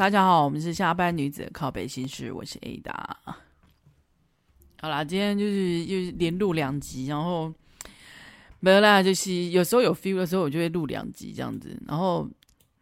[0.00, 2.94] 大家好，我们是下班女子的靠北心事，我是 Ada。
[4.80, 7.52] 好啦，今天就是又连录两集，然后
[8.60, 11.78] 没有啦，就是有时候有 feel 的时候，我就会录两集这样子。
[11.86, 12.30] 然后不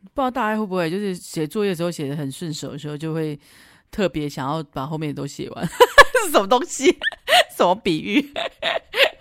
[0.05, 3.37] 知道大家会不会，就是写作业的时候写的很顺手的时候，就会
[3.91, 5.69] 特别想要把后面都写完。
[6.12, 6.96] 这 是什么东西？
[7.59, 8.32] 什么比喻？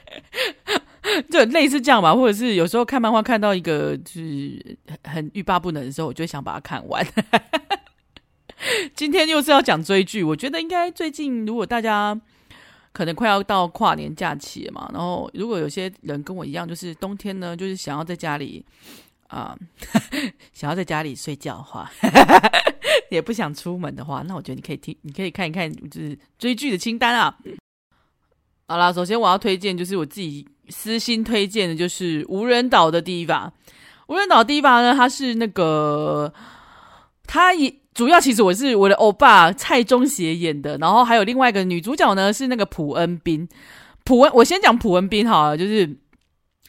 [1.31, 7.03] 就类似这样吧，或者是有时候看漫画看到一个就是很欲罢不能的时候，我就想把它看完。
[8.95, 12.19] 今天又是要讲追剧，我觉得应该最近如果大家
[12.91, 18.65] 可能快要到跨年假期了嘛，然后如果有些人跟我一样，就是冬天呢，就是想要在家里
[19.27, 19.55] 啊、
[20.53, 21.91] 想要在家里睡觉的话，
[23.11, 27.37] 也不想出门的话，那我觉得你可以听，你可以看一看就是追剧的清单啊。
[28.67, 33.51] 好啦，首先我要推荐就是我自己私心推荐的，就是无人岛的 D.VA。
[34.07, 36.33] 无人岛 D.VA 呢，它是那个，
[37.25, 43.49] 它也主要其实我是我的欧巴蔡中协演的，然后还有另外一个女主角呢是那个朴恩斌。
[44.03, 45.97] 朴恩，我先讲朴恩斌好了，就是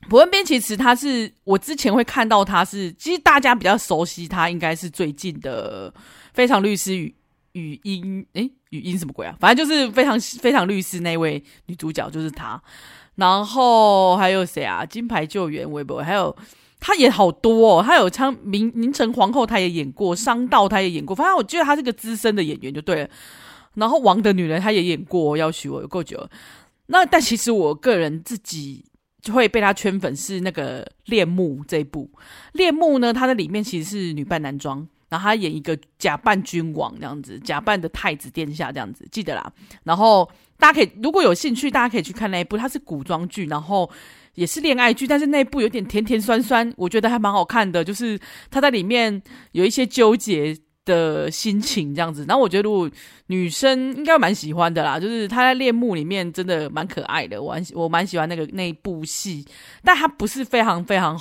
[0.08, 5.92] 朴恩斌其实他是我之前会看到他是，其实大家比较熟悉他应该是最近的
[6.32, 7.14] 《非常律师与
[7.52, 8.50] 语音》诶。
[8.70, 9.36] 语音什么鬼啊？
[9.38, 12.58] 反正就是非常非常律师那位女主角就是她，
[13.16, 14.86] 然后还有谁啊？
[14.86, 16.34] 金牌救援微博，还有
[16.80, 17.82] 她演好多哦。
[17.82, 21.14] 她有唱《明明成皇后》，她也演过；商道她也演过。
[21.14, 23.10] 反正我觉得她是个资深的演员就对了。
[23.74, 26.28] 然后《王的女人》她也演过，要许我有够久。
[26.86, 28.84] 那但其实我个人自己
[29.20, 32.10] 就会被她圈粉，是那个《恋慕》这一部。
[32.52, 34.86] 《恋慕》呢，她在里面其实是女扮男装。
[35.10, 39.50] 然后他演一个假扮君王这样子，假扮的太子殿下这样子，记得啦。
[39.84, 43.90] 然后大家可以如果有兴趣，大家可以去看那一部，它是古装剧，然后
[44.38, 47.82] 也是恋爱剧，但是那部有点甜甜酸酸，我觉得还蛮好看的。
[47.82, 48.16] 就是
[48.52, 52.24] 他在里面有一些纠结的心情这样子。
[52.28, 52.88] 然后我觉得如果
[53.26, 59.44] 女生应该蛮喜欢的啦，就是他在恋慕里面真的蛮可爱的，我蛮我蛮喜欢那个那一部戏，
[59.82, 61.18] 但他不是非常非常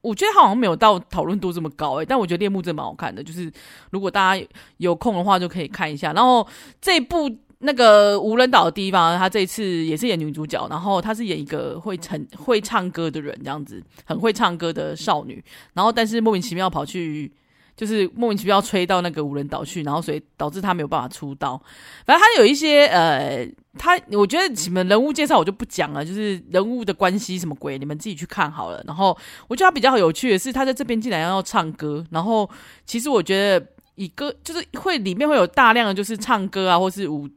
[0.00, 3.50] 我觉得好像没有到讨论度这么高诶、但我觉得恋慕真的蛮好看的，就是
[3.90, 4.46] 如果大家
[4.76, 6.12] 有空的话就可以看一下。
[6.12, 6.46] 然后
[6.80, 7.28] 这部
[7.62, 15.42] 那个无人岛的地方，她这一次也是演女主角，然后她是演一个会唱会唱歌的人，这样子很会唱歌的少女，
[15.74, 17.32] 然后但是莫名其妙跑去。
[17.74, 21.60] 就是莫名其妙吹到那个无人岛去，然后所以导致她没有办法出道。
[22.04, 23.48] 反正她有一些呃，
[23.78, 28.84] 她我觉得什么人物介绍我就不讲了，就是人物的关系什么鬼，你们自己去看好了。
[28.86, 29.16] 然后
[29.48, 32.04] 我觉得她比较有趣的是，她在这边竟然要唱歌。
[32.10, 32.48] 然后
[32.84, 33.66] 其实我觉得
[34.02, 37.28] 以歌就是会里面会有大量的就是唱歌啊，或是舞，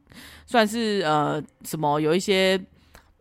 [0.46, 2.60] 算是呃什么有一些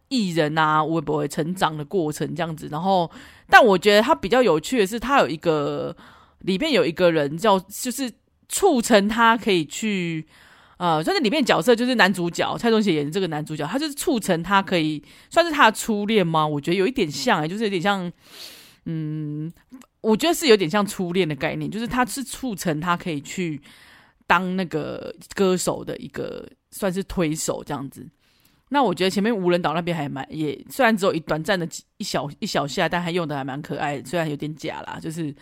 [0.09, 2.69] 艺人啊，会不会成长的过程这样子。
[2.71, 3.11] 然后
[3.49, 5.97] 但我觉得他比较有趣的是，他有一个。
[6.45, 8.13] 里面有一个人叫，就是
[8.51, 10.27] 促成他可以去，
[10.77, 16.47] 呃，算是里面角色就是男主角蔡中协演的这个男主角，他就是促成他可以算是他的初恋吗？
[16.47, 18.13] 我觉得有一点像、欸，就是有点像，
[18.85, 19.51] 嗯，
[20.05, 23.61] 我觉得是有点像初恋的概念，就是他是促成他可以去
[24.27, 28.07] 当那个歌手的一个算是推手这样子。
[28.69, 31.67] 那我觉得前面无人岛那边还蛮也，虽然只有一短暂的
[31.97, 35.35] 一小一小下，但还用的还蛮可爱的，虽然有点假啦，就是。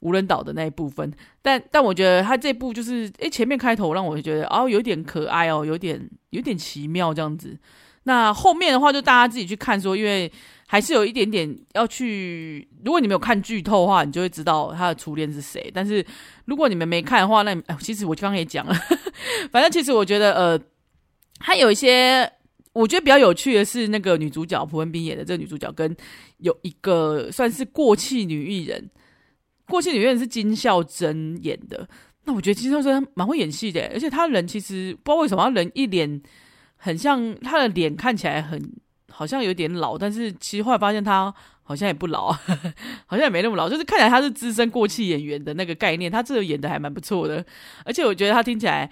[0.00, 1.10] 无人岛的那一部分，
[1.40, 5.98] 但但我觉得他这部就是，诶，前面开头让我觉得哦，有点可爱哦，有点
[6.28, 7.58] 有点奇妙这样子。
[8.04, 10.30] 那后面的话就大家自己去看说，因为
[10.66, 15.70] 还是有一点点要去，如果你没有看剧透的话，你就会知道他的初恋是谁。
[15.74, 16.04] 但是
[16.44, 18.74] 如果你们没看的话，那其实我刚刚也讲了，
[19.52, 20.60] 反正其实我觉得呃，
[21.38, 22.30] 他有一些
[22.72, 25.96] 我觉得比较有趣的是那个女主角朴恩斌演的这个女主角，跟
[26.38, 28.90] 有一个算是过气女艺人。
[29.66, 31.88] 过气女艺人是金孝珍演的，
[32.24, 36.20] 那我觉得金孝珍蛮会演戏的，而且她人其实不知道为什么，她人一脸
[36.84, 38.60] 很像，他的脸看起来很
[39.10, 42.30] 好像有点老，但是其实后来发现她好像也不老，
[43.08, 47.42] 好像也没那么老，就是看起来她是资深过气演员的那个概念，她这个演的还蛮不错的，
[47.86, 48.90] 而且我觉得她听起来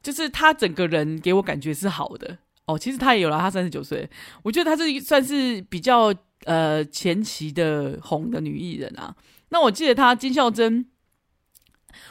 [0.00, 2.38] 就是她整个人给我感觉是好的。
[2.66, 4.08] 哦，其实她也有了，她三十九岁，
[4.44, 6.14] 我觉得她是算是比较
[6.44, 9.12] 呃前期的红的女艺人啊。
[9.48, 10.86] 那我记得她金孝珍，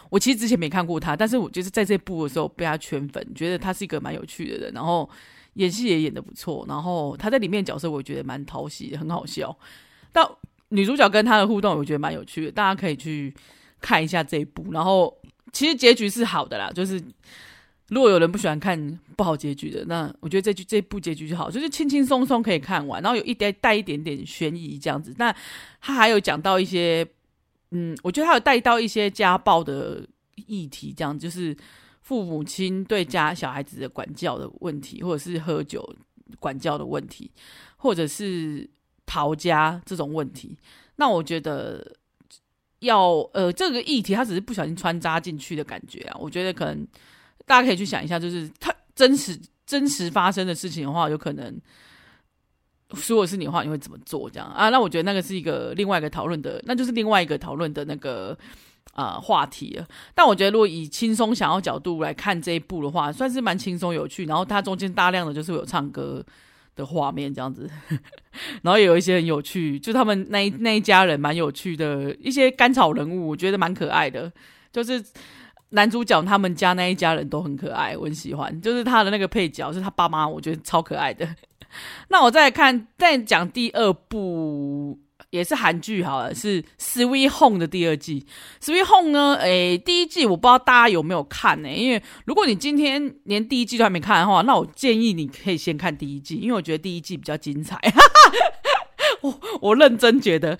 [0.09, 5.09] 我其实之前没看过她，但是我就是在这部的时候被她圈粉，觉得她是一个蛮有趣的人，然后
[5.53, 9.55] 演戏也演得不错，然后她在里面角色我觉得蛮讨喜，很好笑。
[10.11, 10.27] 但
[10.69, 13.33] 女主角跟她的互动，我觉得蛮有趣的，大家可以去
[13.81, 14.71] 看一下这一部。
[14.71, 15.15] 然后
[15.51, 17.01] 其实结局是好的啦，就是
[17.89, 25.13] 如果有人不喜欢看不好结局的，那我觉得这句这部结局就好，就是轻轻松松可以看完，然后有一点带一点点悬疑这样子。
[25.17, 25.35] 那
[25.81, 27.07] 他还有讲到一些。
[27.75, 30.07] 嗯，我觉得他有带到一些家暴的
[30.47, 31.57] 议题，这样就是
[32.01, 35.83] 父母亲对家小孩子的管教的问题，或者是喝酒
[36.39, 37.31] 管教的问题，
[37.75, 38.69] 或者是
[39.07, 40.55] 逃家这种问题。
[40.97, 41.95] 那我觉得
[42.79, 46.17] 要呃，这个议题他只是不小心穿插进去的感觉啊。
[46.19, 46.87] 我觉得可能
[47.45, 49.35] 大家可以去想一下，就是他真实
[49.65, 51.59] 真实发生的事情的话，有可能。
[53.07, 54.29] 如果是你的话，你会怎么做？
[54.29, 54.69] 这样啊？
[54.69, 58.37] 那我觉得那个是一个另外一个讨论的，那就是另外一个讨论的那个
[58.93, 59.85] 啊、话题了。
[60.13, 64.25] 但我觉得，如果以轻松想要角度来看这一部的话，算是蛮轻松有趣。
[64.25, 66.23] 然后它中间大量的就是有唱歌
[66.75, 67.69] 的画面这样子，
[68.61, 74.31] 然后也有一些很有趣，就他们那一那一家人蛮有趣的一些甘草人物，我觉得蛮可爱的。
[74.71, 75.03] 就是
[75.69, 78.61] 男主角他们家那一家人都很可爱，我很喜欢。
[78.61, 81.27] 就是他的那个配角，是他爸妈，我觉得超可爱的。
[82.09, 84.99] 那我再看，再讲第二部，
[85.29, 88.25] 也是韩剧，好了，是《Sweet Home》的第二季。
[88.63, 91.69] 《Sweet Home》呢，诶，第一季我不知道大家有没有看呢？
[91.69, 97.79] 因为如果你今天连第一季都还没看的话，那我建议你可以先看第一季，因为我觉得第一季比较精彩。
[99.21, 100.57] 我我认真觉得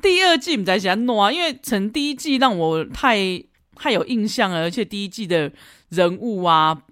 [0.00, 3.42] 第二季你在想弄啊，因为从第一季让我太
[3.74, 5.52] 太有印象了，而且第一季的
[5.88, 6.82] 人物啊。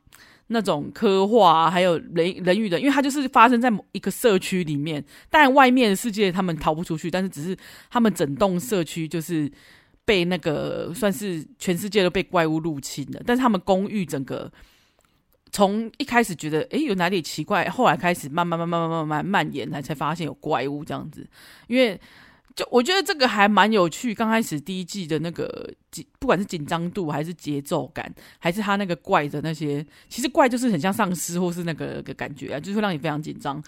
[0.52, 7.56] 那种刻画、啊，还有人人与人，因为它就是发生在某一个社区里面，但外面的世界他们逃不出去，但是只是
[7.90, 9.50] 他们整栋社区就是
[10.04, 14.52] 被那个算是全世界都被怪物入侵了，但是他们公寓整个
[15.50, 21.26] 从一开始觉得诶有哪里奇怪，后来开始慢慢慢慢慢慢慢蔓延，才才发现有怪物这样子，
[21.66, 21.98] 因为。
[22.54, 33.62] 就我觉得这个还蛮有趣，刚开始第一季的那个紧，不管是紧张度还是节奏感，还是他那个怪的那些，其实怪就是很像丧尸或是那个个感觉啊，就是会让你非常紧张。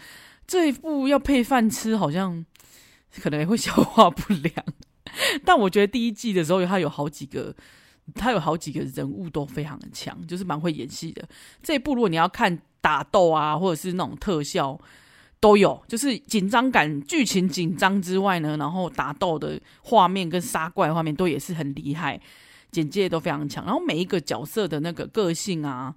[0.47, 2.45] 这一部要配饭吃，好像
[3.23, 4.53] 可能也会 消化不良。
[5.45, 7.55] 但我觉得第一季的时候，他有好几个，
[8.15, 11.27] 他有好几个人物都非常的强，就是蛮会演戏的。
[11.63, 14.79] 这一部如果你要看打斗啊，或者是那种特效。
[15.44, 22.19] 都有，就是紧张感、剧情紧张之外呢，然后打斗的画面跟杀怪画面都也是很厉害，
[22.70, 23.62] 简介都非常强。
[23.67, 25.94] 然后每一个角色的那个个性啊，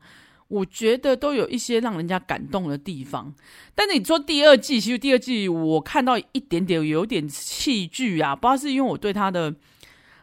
[0.49, 3.33] 我觉得都有一些让人家感动的地方。
[3.73, 9.55] 但是你说第二季，其实第二季我看到一点点有点弃剧啊，不知道是因为我对他的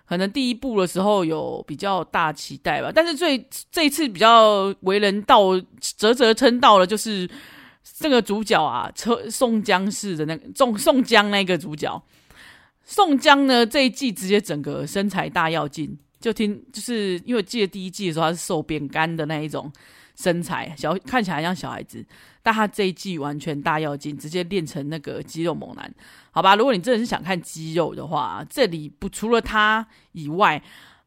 [0.07, 2.93] 可能第一部的时候有比较大期待吧。
[2.95, 7.27] 但是最这一次比较为人道啧啧称道的，就是。
[7.85, 12.03] 这个主角啊，车宋江式的那个宋宋江那个主角，
[12.83, 19.71] 宋江呢这一季直接整个身材大要进，就听就是因为记得第一季的时候他是瘦扁干的那一种
[20.17, 22.05] 身材，小看起来像小孩子，
[22.43, 25.95] 但他这一季完全大要进，直接练成那个肌肉猛男，
[26.31, 26.57] 好吧？
[26.57, 30.63] 如果你真的是想看肌肉的话，这里不除了他以外。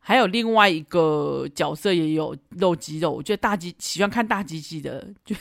[0.07, 5.35] 还有另外一个角色也有露肌肉，我觉得大鸡喜欢看大鸡鸡的， 就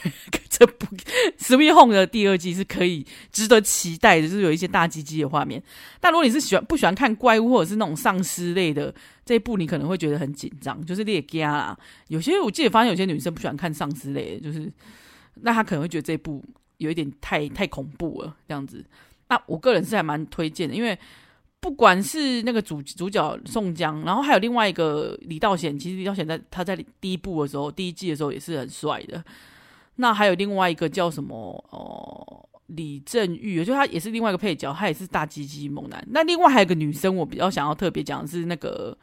[0.50, 0.86] 这部
[1.38, 5.62] 《Sweet Home》的第二季是可以值得期待的，就是有一些大鸡鸡的画面。
[6.00, 8.92] 但如果你是喜欢不喜欢看怪物或者是那种丧尸类的
[9.24, 11.78] 这一部，你可能会觉得很紧张，就是猎家啦。
[12.08, 14.68] 有些我记得发现有些女生不喜欢看丧尸类的，就是
[15.42, 16.44] 那她可能会觉得这部
[16.78, 18.84] 有一点太太恐怖了这样子。
[19.28, 20.98] 那我个人是还蛮推荐的，因为。
[21.60, 29.24] 不管是那个主主角宋江，然后还有另外一个李道贤，其实李道贤在他在第一部的时候，第一季的时候也是很帅的。
[29.96, 31.34] 那还有另外一个叫什么
[31.70, 36.06] 哦，李正玉，就他也是另外一个配角，他也是大鸡鸡猛男。
[36.10, 38.96] 那另外还有一个女生，我比较想要特别讲的是那个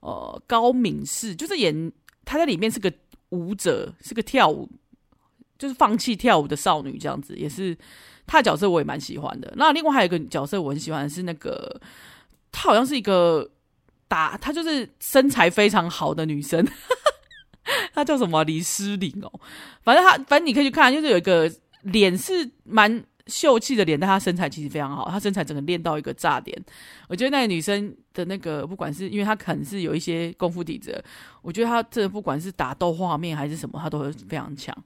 [0.00, 1.90] 呃高敏世，就是演
[2.24, 2.92] 她在里面是个
[3.30, 4.68] 舞者，是个跳舞，
[5.58, 7.76] 就是放弃跳舞的少女这样子，也是。
[8.30, 9.52] 他的角色我也蛮喜欢的。
[9.56, 11.80] 那另外还有一个角色我很喜欢的是那个，
[12.52, 13.50] 她好像是一个
[14.06, 16.64] 打，她就是身材非常好的女生，
[17.92, 19.40] 她叫什么李诗玲哦。
[19.82, 21.50] 反正她，反正你可以去看，就是有一个
[21.82, 23.04] 脸是蛮。
[23.30, 26.60] 秀气的脸，但她身材其实非常好，她身材整个练到一个炸点。
[27.08, 31.02] 我觉得那个女生的那个，不管是因为她可能是有一些功夫底子，
[31.40, 34.76] 我觉得她这不管是打斗画面还是什么，她都会非常强。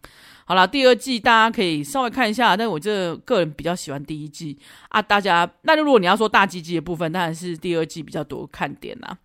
[0.44, 4.58] 好了，第二季大家可以稍微看一下，但我这个人比较喜欢第一季
[4.90, 5.00] 啊。
[5.00, 9.16] 大家，那如果你要说大鸡鸡的部分，当然是第二季比较多看点啦。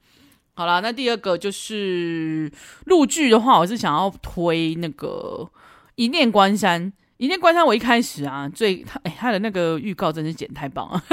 [0.54, 2.52] 好了，那第二个就是
[2.86, 5.50] 陆剧的话，我是想要推那个
[5.96, 6.92] 《一念关山》。
[7.20, 11.04] 一念关山，我一开始啊，最他哎，他的那个预告真是剪太棒了。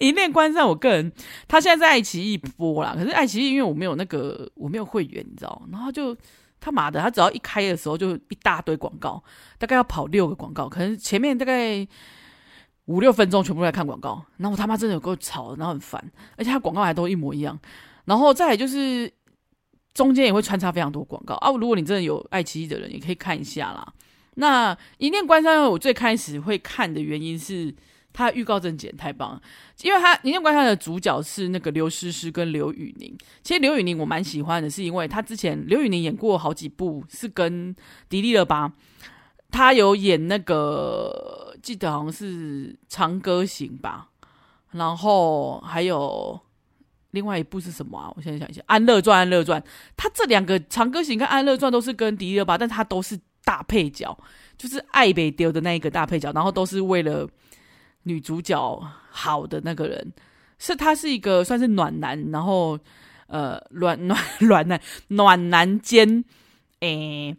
[0.00, 1.10] 一念关山，我个人
[1.46, 6.16] 他现在在爱奇艺播啦，可是爱奇艺因为我没有那个我没有会员，你知道，然后就
[6.58, 9.22] 他妈的，他只要一开的时候就一大堆广告，
[9.56, 11.86] 大概要跑六个广告，可能前面大概
[12.86, 16.04] 五六分钟全部在看广告，然后他妈真的有够吵，然后很烦，
[16.36, 17.56] 而且他广告还都一模一样，
[18.06, 19.08] 然后再来就是
[19.94, 21.52] 中间也会穿插非常多广告啊。
[21.52, 23.92] 如果你真的有爱奇艺的人，也可以看一下啦。
[24.34, 27.74] 那《一念关山》我最开始会看的原因是。
[28.16, 29.42] 他预告真剪太棒了，
[29.82, 33.12] 因为他《一念关山》的主角是那个刘诗诗跟刘宇宁。
[33.42, 37.74] 其实刘宇宁我蛮喜欢的，是因为他之前刘宇宁演过好几部，是跟
[38.08, 38.72] 迪丽热巴，
[39.50, 44.10] 他有演那个记得好像是《长歌行》吧，
[44.70, 46.40] 然后还有
[47.10, 48.12] 另外一部是什么啊？
[48.14, 49.60] 我现在想一下，《安乐传》《安乐传》，
[49.96, 54.18] 他这两个《长歌行》跟《安乐传》都是跟迪丽热巴，但他都是大配角，
[54.56, 57.28] 就是爱被丢的那一个大配角，然后都是为了。
[58.06, 60.12] 女主角好的那个人，
[60.58, 62.78] 是他是一个算是暖男，然后
[63.28, 66.22] 呃暖暖 暖男暖男兼
[66.80, 67.34] 诶，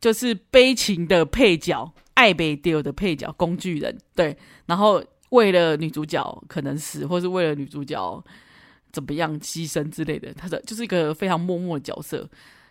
[0.00, 4.34] 就是悲情的配角，爱被丢的配角，工具人对，
[4.64, 8.24] 然后为了女主角可能死，或是为了女主角
[8.90, 12.26] 怎么样牺牲之类的，他的就是一个非常默默的角色。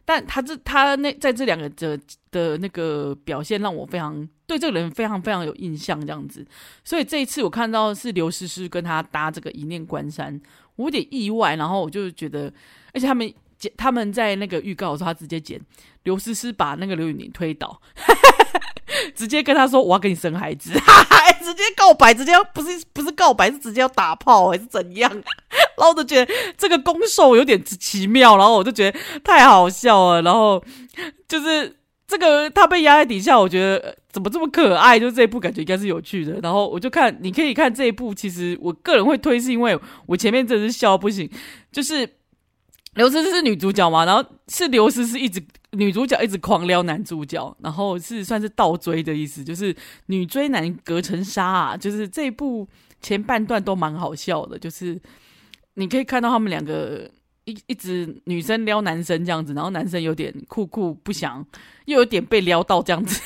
[0.06, 2.00] 但他这他那在这两个的
[2.32, 6.46] 的那个表现，让我非常对这个人非常非常有印象，这样子。
[6.84, 10.40] 所以这一次我看到是刘诗诗跟他搭这个一念关山，
[10.76, 11.56] 我有点意外。
[11.56, 12.54] 然后我就觉得，
[12.94, 15.60] 而且他们剪他们在那个预告的时候，他直接剪
[16.04, 17.82] 刘诗诗把那个刘宇宁推倒。
[19.14, 25.12] 直接跟他说，我要跟你生孩子，直接告白，直接不是不是告白，是直接要打炮还是怎样？
[25.78, 30.22] 然后我就觉得这个攻受有点奇妙，然后我就觉得太好笑了。
[30.22, 30.64] 然后
[31.28, 31.76] 就是
[32.08, 35.00] 这个他被压在底下，我觉得怎么这么可爱？
[35.00, 36.40] 就这一部感觉应该是有趣的。
[36.42, 41.30] 然后我就看，你可以看这一部，其实我个人会推，是因为我前面真的是笑不行，
[41.72, 42.10] 就是。
[42.96, 52.66] 刘诗诗是女主角嘛，然后是刘诗诗一直女主角一直狂撩男主角，然后是算是倒追的意思，就是女追男隔层纱啊，就是这一部
[53.02, 54.98] 前半段都蛮好笑的，就是
[55.76, 57.10] 你可以看到他们两个
[57.46, 61.46] 一一直女生撩男生这样子，然后男生有点酷酷不想，
[61.86, 63.22] 又有点被撩到这样子。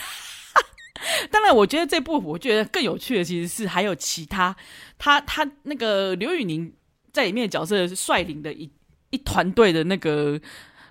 [1.32, 4.56] 当然，我觉得这部我觉得更有趣的其实是还有其他，
[4.98, 6.72] 他他那个刘宇宁
[7.14, 8.70] 在里面角色是率领的一。
[9.12, 10.40] 一团队的那个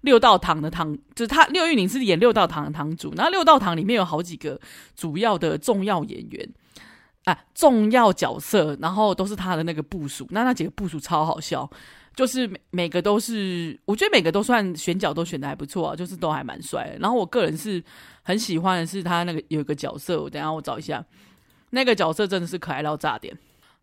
[0.00, 4.60] 六道堂的堂，就是他刘宇宁是演六道堂的堂主，然后六道堂里面有好几个
[4.96, 6.48] 主要的重要演员
[7.28, 11.68] 啊，重要角色，然后都是他的那个部属，那那几个部属超好笑，
[12.16, 16.96] 就是每每个都是，我觉得每个都算选角都选的还不错啊，就是都还蛮帅。
[16.98, 17.84] 然后我个人是
[18.22, 21.04] 很喜欢的是他那个有一个角色，我等下我找一下，
[21.70, 23.36] 那个角色真的是可爱到炸点。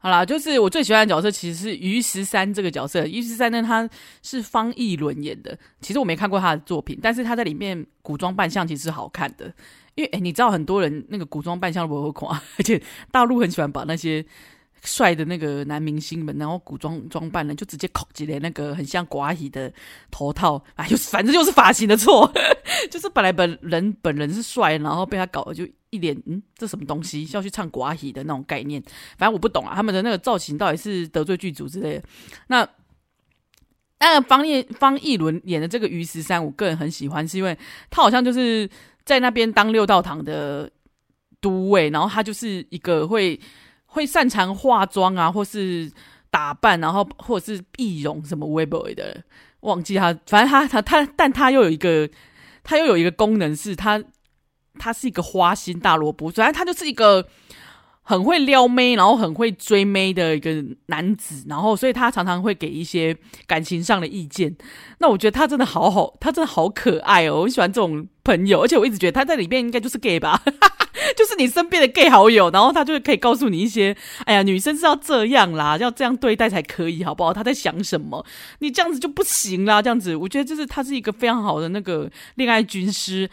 [0.05, 3.07] 好啦，就是我最喜欢的角色，其实是于十三这个角色。
[3.07, 3.89] 于十三呢，他
[4.21, 5.57] 是方逸伦演的。
[5.81, 9.51] 其实我没看过他的作品，但是他在里面古装扮相其实好看的。
[9.95, 14.23] 因为诶，你知道很多人那个古装扮相不会垮， 而且大陆很喜欢把那些
[14.83, 19.73] 帅的那个男明星们，然后古装装扮呢，就直接扣起来那个很像寡姨的
[20.11, 22.31] 头套，哎，就反正就是发型的错，
[22.91, 25.67] 就是本来本人本人是帅，然后被他搞的就。
[25.95, 27.25] 一脸嗯，这什么东西？
[27.33, 28.81] 要去唱寡戏的那种概念，
[29.17, 29.73] 反正我不懂啊。
[29.73, 32.03] 他们的那个造型到底是得罪剧组之类的。
[32.47, 32.67] 那
[33.99, 37.57] 那个方叶方逸伦演的这个于十三，我个人很喜欢，是因为
[37.89, 38.69] 他好像就是
[39.05, 40.69] 在那边当六道堂的
[41.39, 43.39] 都尉，然后他就是一个会
[43.85, 45.91] 会擅长化妆啊，或是
[46.29, 49.23] 打扮，然后或者是易容什么 Weibo 的，
[49.61, 50.13] 忘记他。
[50.27, 52.09] 反正他他他，但他又有一个
[52.63, 54.03] 他又有一个功能是他。
[54.77, 57.27] 他是一个花心大萝卜，虽然他就是一个
[58.01, 63.17] 很会撩妹，然后很会追妹的一个男子，然后所以他常常会给一些
[63.47, 64.55] 感情上的意见。
[64.99, 70.39] 那我觉得他真的好好，他真的好可爱哦，我很喜欢这种朋友，而且我一直觉得他在里面应该就是 gay 吧，
[71.17, 77.33] 就是你身边的 gay 好友，然后他就可以告诉你一些，哎呀，女生是要这样啦，要这样对待才可以，好不好？
[77.33, 78.23] 他在想什么？
[78.59, 83.27] 你这样子就不行啦，这样子，我觉得就是他是一个非常好的那个恋爱军师。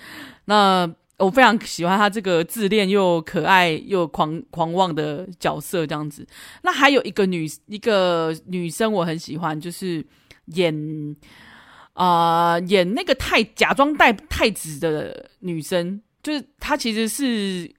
[0.46, 0.90] 那。
[1.24, 6.26] 我非常喜欢他这个自恋又可爱又狂狂妄的角色，这样子。
[6.62, 10.04] 那还有一个女一个女生我很喜欢，就是
[10.46, 11.16] 演
[11.92, 17.70] 啊、演那个太假装带太子的女生，就是她其实是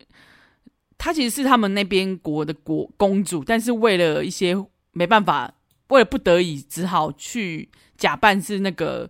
[0.98, 4.56] 她其实是他们那边国的国公主，但是为了一些
[4.94, 5.54] 没办法，
[5.90, 9.10] 为了不得已，只好去假扮是那个。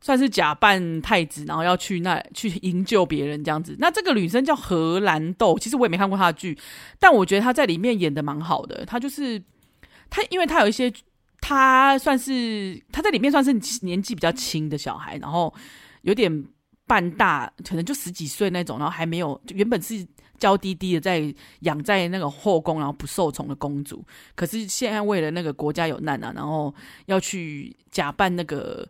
[0.00, 3.76] 算是假扮太子，然后要去那去营救别人这样子。
[3.80, 6.56] 那这个女生叫荷兰豆，其实我也没看过她的剧，
[7.00, 8.86] 但我觉得她在里面演的蛮好的。
[8.86, 9.42] 她就是
[10.08, 10.92] 她，因为她有一些，
[11.40, 13.52] 她算是她在里面算是
[13.84, 15.52] 年纪比较轻的小孩，然后
[16.02, 16.44] 有点
[16.86, 20.06] 半大，可能就十几岁那种，然后还没有原本是
[20.38, 24.04] 娇滴滴的在养在那个后宫，然后不受宠的公主，
[24.36, 26.72] 可是现在为了那个国家有难啊，然后
[27.06, 28.88] 要去假扮那个。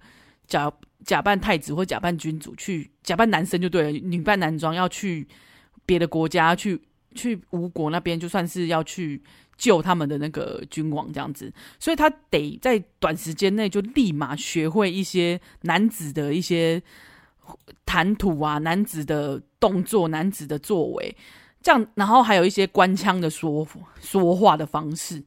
[0.49, 0.73] 假
[1.05, 5.28] 假扮太子或假扮君主去假扮男生就对了，女扮男装要去
[5.87, 6.81] 别的国家去
[7.14, 9.23] 去吴国那边，就算是要去
[9.57, 16.83] 救他们的那个君王这样子，所以他得在短时间内就立马学会一些男子的一些
[17.85, 21.17] 谈吐啊，男子的动作，男子的作为，
[21.62, 23.67] 这样，然后还有一些官腔的说
[24.00, 25.23] 说话的方式。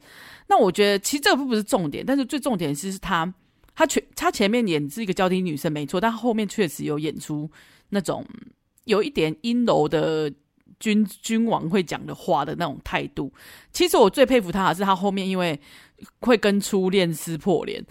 [0.48, 3.34] 那我觉得其实这个不是重点，但是最重点是他。
[3.74, 7.50] 他全他前面演是一个娇滴女生没错，但后面确实有演出
[7.90, 8.26] 那种
[8.84, 10.32] 有一点阴柔的
[10.80, 13.32] 君君王会讲的话的那种态度。
[13.72, 15.58] 其实我最佩服他的是他后面因为
[16.20, 17.84] 会跟初恋撕破脸，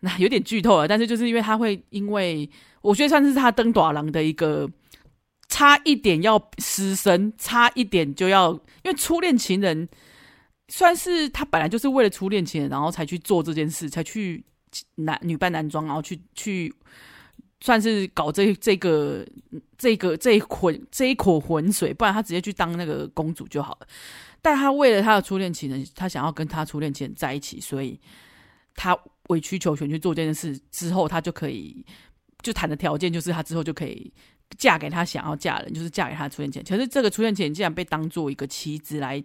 [0.00, 2.48] 那有点剧透了，但是就是因为他会因为
[2.82, 4.70] 我觉得算是他登大人的一个
[5.48, 9.88] 差一点要失身，差一点就要因为初恋情人
[10.68, 14.44] 算是他本来就是为了初恋情人，然后才去做这件事，才去。
[14.96, 16.74] 男女扮男装，然后去去，
[17.60, 19.26] 算是搞这这个
[19.78, 23.86] 这个这一捆这一口浑水，不然他直接去当那个公主就好了。
[24.40, 27.98] 但他为了他的初恋情人，他想要跟他初恋情人在一起，所以
[28.74, 28.98] 他
[29.28, 31.84] 委曲求全去做这件事之后，他就可以
[32.42, 34.12] 就谈的条件就是他之后就可以
[34.58, 36.78] 嫁给他想要嫁人，就是嫁给他初恋情人。
[36.78, 39.22] 可是这个初恋情人竟然被当做一个棋子来。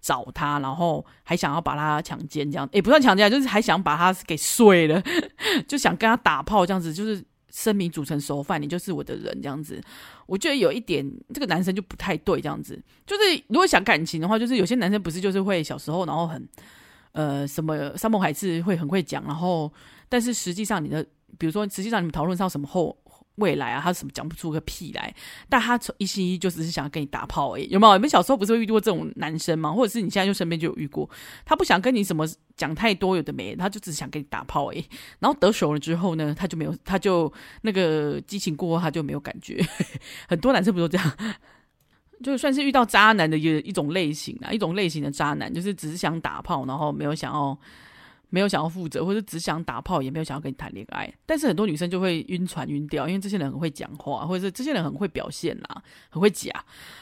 [0.00, 5.02] 找他，然后还想要把他强奸，这样也不算强奸，就是还想把他给睡了，
[5.66, 9.80] 就想跟他打炮，这样子就是生米煮成熟饭，你就是我的人，这样子。
[10.26, 12.80] 我觉得有一点，这个男生就不太对，这样子。
[13.06, 16.48] 就是如果想感情的话，就是有些男生不是就是会小时候，然后很
[17.12, 19.72] 呃什么山盟海誓会很会讲，然后
[20.08, 21.04] 但是实际上你的，
[21.38, 22.96] 比如说实际上你们讨论到什么后。
[23.38, 25.12] 未来啊，他什么讲不出个屁来，
[25.48, 27.96] 但他从一心一意就只是想要跟你打炮而已，有没有？
[27.96, 29.72] 你们小时候不是会遇过这种男生吗？
[29.72, 31.08] 或者是你现在就身边就有遇过？
[31.44, 34.84] 他不想跟你什么讲太多，有的没，他就只想跟你打炮而已。
[35.18, 39.64] 然后得手了之后呢，他就没有，他就那个激情过后，他就没有感觉。
[40.28, 41.12] 很多男生不都这样？
[42.22, 47.58] 就算是遇到渣男的一一种类型啊，一种类型的渣男，就是只是想打炮，然后没有想要。
[48.30, 51.12] 没有想要负责，或者只想打炮，也没有想要跟你谈恋爱。
[51.24, 56.50] 但是很多女生就会晕船晕掉，因为这些人很会讲话，或者是这些人很会表现啦，很会假。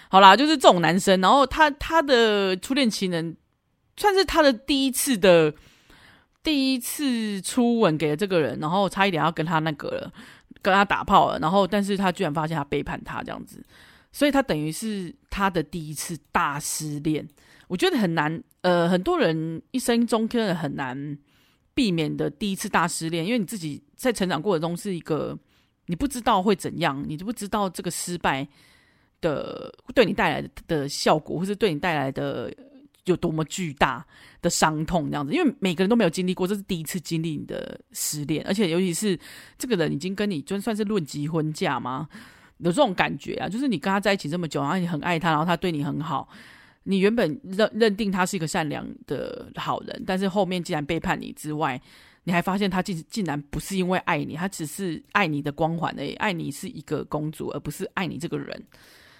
[0.08, 3.36] 好啦，就是这种男生，然后他他的初恋情人
[3.96, 5.52] 算是他的第一次的
[6.42, 10.12] 第一次初吻给了这个人，然后差一点要跟他那个了，
[10.62, 13.60] 跟他打炮了，然后但是他居然发现他背叛他这样子，
[14.12, 17.28] 所以他等于是他的第一次大失恋。
[17.68, 21.18] 我觉得很难，呃，很多人一生中真的很难
[21.74, 25.38] 避免的第一次大失恋，因为你自己在成长过程中是一个
[25.86, 28.48] 你不知道会怎样，你就不知道这个失败
[29.20, 32.50] 的对你带来的效果，或是对你带来的
[33.04, 34.06] 有多么巨大
[34.40, 35.34] 的伤痛这样子。
[35.34, 39.18] 因为每个人都没有经历过，这是第一次经历你的失恋，而且尤其是
[39.58, 42.08] 这个人已经跟你就算是论及婚嫁嘛，
[42.58, 46.28] 有这种感觉啊，就是你跟他在一起这么久，然后你很爱他，然后他对你很好。
[46.84, 51.80] 你原本认认定他是一个善良的好人，但是后面竟然背叛你之外，
[52.24, 58.64] 你还发现他竟竟然不是因为爱你，他只是爱你的光环而已，爱你是一个公主，而不是爱你这个人。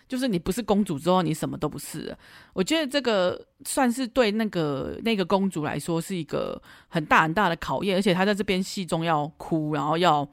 [0.09, 2.17] 就是你不是公主之后，你什么都不是。
[2.53, 10.25] 我觉得这个算是对那个那个公主来说是一个很大很大的考验，而且她在这边戏中要哭，然后要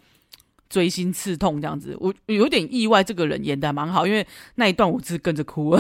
[0.74, 1.96] 锥心刺痛这样子。
[2.00, 5.80] 我有点意外，这个人演得还蛮好，因为那一段我是跟着哭。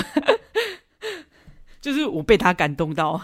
[1.82, 3.19] 就是我被他感动到，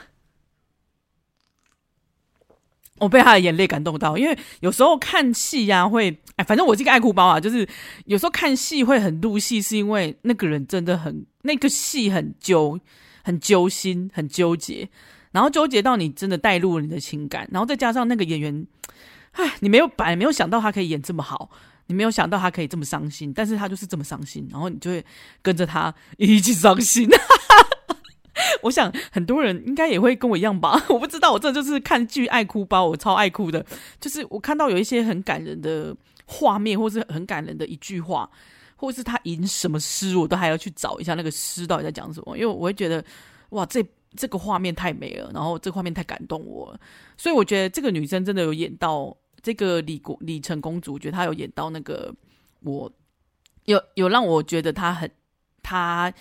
[2.97, 4.17] 我被他的眼泪感动到。
[4.17, 7.69] 因为有时候看戏呀、啊，会哎，反正我这个爱哭包啊，就是
[8.05, 12.79] 有时候看戏会很入戏，是因为那个人真的很那个戏很揪、
[13.23, 14.89] 很揪心、很纠结，
[15.31, 18.65] 然后纠结到你真的带入了你的情感，然后再加上那个演员，
[19.39, 21.49] 哎，你没有本没有想到他可以演这么好，
[21.87, 25.05] 你没有想到他可以这么伤心，但是他就是这么伤心，然后你就会
[25.41, 27.07] 跟着他一起伤心。
[28.63, 33.65] 我想很多人应该也会跟我一样吧， 我不知道，我这就是看剧爱哭包，我超爱哭的。
[33.99, 38.29] 就是我看到有一些很感人的画面，或是很感人的一句话，
[38.75, 43.03] 或是他吟什么诗，我都还要去找一下那个诗到底在讲什么，因为我会觉得
[43.49, 46.77] 哇，这这个画面太美了，然后这画面太感动我，
[47.17, 52.13] 所以我觉得这个女生真的有演到这个李国李成公主，我觉得她有演到那个
[52.61, 52.91] 我
[53.65, 55.09] 有有让我觉得她很
[55.61, 56.13] 她。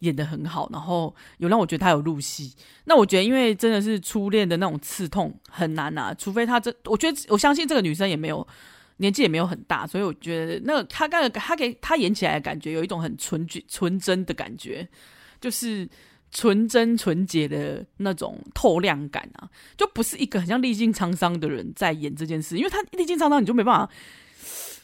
[0.00, 2.54] 演得很好，然后有让我觉得她有入戏。
[2.84, 8.46] 那我觉得，因为真的是初恋的那种刺痛很难啊，除非她这，我觉得我相信这个女生也没有
[8.98, 14.86] 年纪也没有很大，所以我觉得那个他刚他给她演起来的感觉有一种很纯纯真的感觉，
[15.40, 15.88] 就是
[16.34, 23.90] 纯真纯洁的那种透亮感啊，就不是一个很像历经沧桑的人在演这件事，因为他历经沧桑，你就没办法。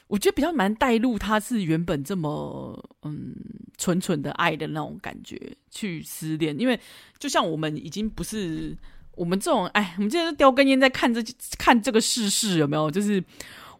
[0.07, 3.33] 我觉得比较难带入，他是原本这么嗯
[3.79, 6.79] 纯纯的爱的那种感觉去失恋，因为
[7.19, 8.77] 就像我们已经不是
[9.15, 11.23] 我们这种哎，我们现在叼根烟在看这
[11.59, 12.91] 看这个世事有没有？
[12.91, 13.23] 就是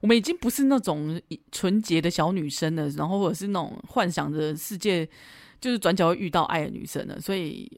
[0.01, 5.09] 我们已经不是那种纯洁的小女生了，然后或者是那种幻想着世界
[5.61, 7.71] 就是转角会遇到爱的女生了，所以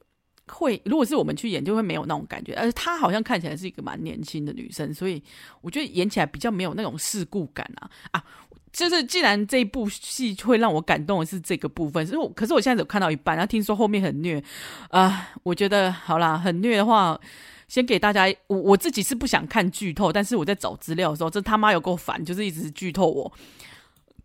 [0.47, 2.55] 会如果是我们去演，就会没有那种感觉。
[2.55, 5.23] 而她好像看起来是一个蛮年轻的女生，所以
[5.61, 8.25] 我觉得演起来比较没有那种世故感啊啊。
[8.73, 14.43] 就是，既然这部戏会让我感动的是这个部分，是我，可是我现在只看到一半，然后听说后面很虐，
[14.89, 17.21] 啊、我觉得好啦，很虐的话，
[17.69, 23.31] 先给大家，我我自己是不想看剧透，但是我在找资料的时候，这他妈有够烦，就是一直剧透我。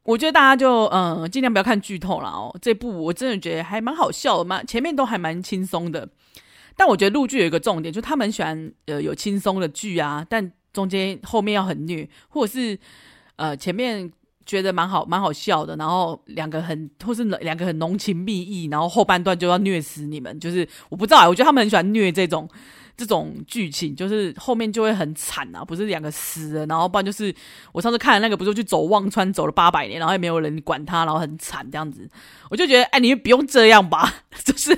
[0.08, 2.56] 我觉得大家就嗯，尽量不要看剧透了哦。
[2.62, 6.08] 这部我真的觉得还蛮好笑的嘛，前面都还蛮轻松的，
[6.76, 12.80] 但我觉得陆剧有一个重点，就他们喜欢呃有轻松的剧啊，但中间后面要很虐，或者是
[13.36, 14.12] 呃前面。
[14.48, 15.76] 觉得蛮好，蛮好笑的。
[15.76, 20.39] 然后两个很，或是两个很浓情蜜意，然后后半段就要虐死你们。
[20.39, 22.48] 就是我不知道，我觉得他们很喜欢虐这种
[22.98, 27.34] 这种剧情，就是后面就会很惨啊，不是两个死了，然后不然就是
[27.72, 32.10] 我上次看的那个，不是去走忘川走了八百年，然后也没有人管他，然后很惨这样子。
[32.50, 34.78] 我就觉得，哎，你不用这样吧， 就是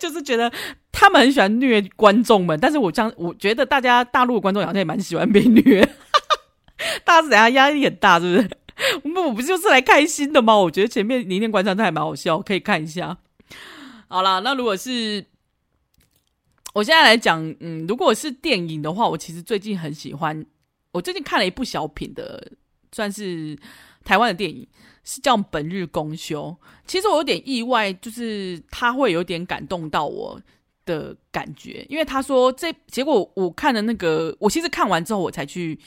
[0.00, 0.52] 就是觉得
[0.90, 5.88] 他们很喜欢虐观众们，但是我这样，我觉得大家大陆的观众好像也蛮喜欢被虐，
[7.04, 8.50] 大家是等下压力很大，是不是？
[9.04, 10.54] 我们我不就是来开心的吗？
[10.54, 13.16] 我觉得前面《零点观察》都还蛮好笑，可以看一下。
[14.08, 15.24] 好啦，那如果是
[16.76, 20.44] 我现在来讲，嗯，如果是电影的话，我其实最近很喜欢。
[20.92, 22.52] 我最近看了一部小品的，
[22.92, 23.58] 算是
[24.04, 24.68] 台湾的电影，
[25.02, 26.54] 是叫《本日公休》。
[26.86, 30.38] 其实我有点意外，就是他会有点感动到我
[30.84, 35.78] 的感觉，因为他说这结果我看了那个，我其实看完之后我才去。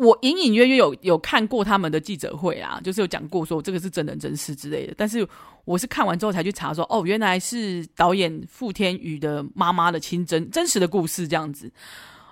[0.00, 4.94] 我隐隐约约有有看过他们的记者会啊，就是有讲过说这个是真人真事之类的。
[4.96, 5.28] 但是
[5.66, 11.70] 我是看完之后才去查说，哦，原来是导演傅天宇的妈妈的亲真真实的故事这样子。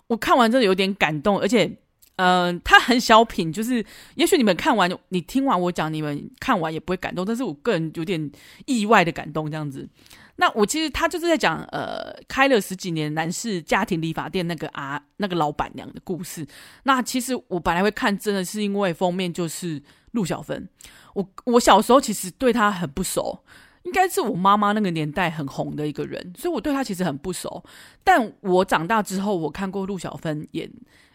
[0.06, 1.70] 我看完真的有点感动，而且，
[2.18, 3.84] 嗯、他很小品，就是
[4.16, 8.30] 也许你们看完，你听完我讲，你们看完也不会感动，但是我个人有点
[8.66, 9.88] 意外的感动这样子。
[10.34, 16.46] 那我其实他就是在讲，呃，开了十几年男士家庭理发店那个啊那个老板娘的故事。
[16.82, 19.80] 那其实我本来会看，真的是因为封面就是
[20.12, 20.68] 陆小芬。
[21.14, 23.44] 我我小时候其实对她很不熟，
[23.82, 27.64] 应该是我妈妈那个年代很红的一个人，所以我对她其实很不熟。
[28.04, 30.70] 但我长大之后，我看过陆小芬演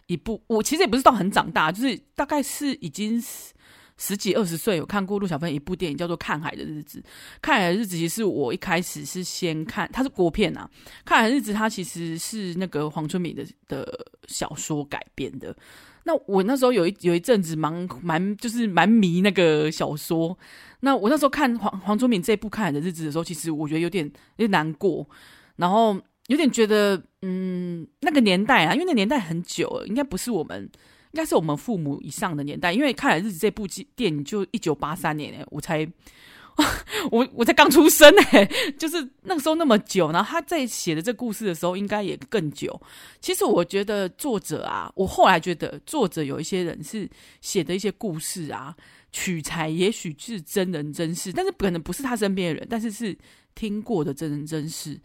[0.06, 3.52] 一部，我其实也不是到很长大，就是大概是已经是。
[3.96, 6.98] 十几二十岁有看过陆小芬一部电影叫做《看海的日子》。
[7.40, 10.68] 《看海的日子》其实我一开始是先看，它是国片啊。
[11.04, 13.86] 《看海的日子》它其实是那个黄春明的的
[14.26, 15.56] 小说改编的。
[16.02, 20.36] 那我那时候有一有一阵子蛮蛮就是蛮迷那个小说。
[20.80, 24.04] 那我那时候看黄黄春明这部《看海的日子》的时候，其实我觉得有点
[24.38, 25.08] 有点难过，
[25.54, 25.96] 然后
[26.28, 30.70] 有点觉得嗯，那个年代啊，因为那年代很久了，应该不是我们。
[31.12, 35.86] 应该是我们父母以上的年代，因为《看海日子》这部电影就一九八三年诶，我才
[37.12, 40.10] 我我才刚出生诶， 就是那个时候那么久。
[40.10, 42.82] 然后他在写的这故事的时候，应该也更久。
[43.20, 47.08] 其实我觉得作者啊，我后来觉得作者有一些人是
[47.40, 48.74] 写的一些故事啊，
[49.12, 53.16] 取材也许是真人真事，但是可能不是他身边的人，但是是
[53.54, 55.00] 听过的真人真事。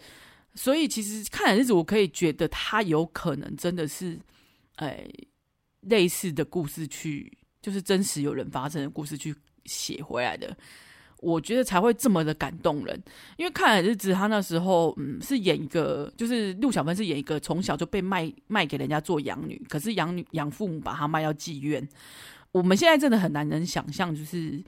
[0.56, 4.20] 所以其实《看海日子》，我可以觉得他有可能真的是，
[4.76, 5.06] 哎。
[5.84, 7.32] 类似的故事去，
[7.62, 9.34] 就是真实有人发生的故事去
[9.64, 10.54] 写回来的，
[11.20, 13.02] 我觉得才会这么的感动人。
[13.38, 21.88] 因为看海日子，他那时候嗯是演一个，就是陆小芬是演一个从小就被卖卖给人家做养女，可是养女养父母把她卖到妓院。
[22.52, 24.62] 我们现在真的很难能想象，就是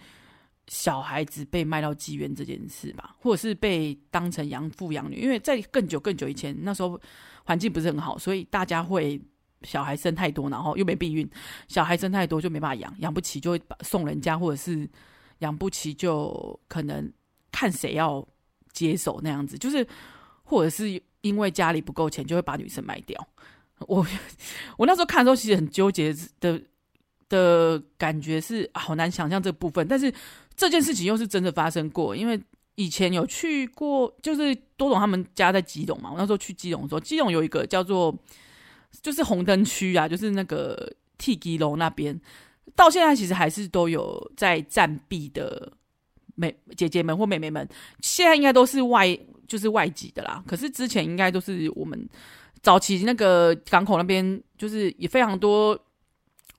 [0.68, 5.22] 小孩子被卖到妓院这件事吧，或者是被当成养父养女。
[5.22, 7.00] 因为在更久更久以前，那时候
[7.44, 9.22] 环境不是很好，所以大家会。
[9.64, 11.30] 小孩生太多，然后又没避孕，
[11.68, 14.90] 小孩生太多就没办法养，养不起就会把送人家，或者是
[15.42, 17.14] 养不起就可能
[17.52, 18.28] 看谁要
[18.74, 19.88] 接手那样子，就是
[20.42, 23.28] 或者是因为家里不够钱，就会把女生卖掉。
[23.82, 24.04] 我
[24.80, 26.60] 我那时候看的时候，其实很纠结的
[27.32, 30.14] 的感觉是好难想象这部分，但是
[30.56, 32.40] 这件事情又是真的发生过，因为
[32.76, 38.16] 以前有去过，就是多总他们家在基隆嘛，我那时候去基隆的时候，基隆有一个叫做。
[39.02, 42.20] 就是红灯区啊，就是那个 T 基楼那边，
[42.76, 45.72] 到现在其实还是都有在暂避的
[46.36, 47.66] 妹姐姐们或妹妹们，
[48.02, 49.18] 现在应该都是外
[49.48, 50.44] 就是外籍的啦。
[50.46, 52.06] 可是之前应该都是我们
[52.62, 55.80] 早期那个港口那边，就是也非常多